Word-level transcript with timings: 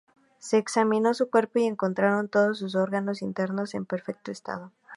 Se 0.39 0.57
examinó 0.57 1.13
su 1.13 1.29
cuerpo 1.29 1.59
y 1.59 1.65
encontraron 1.65 2.27
todos 2.27 2.57
sus 2.57 2.73
órganos 2.73 3.21
internos 3.21 3.75
en 3.75 3.85
perfecto 3.85 4.31
estado. 4.31 4.71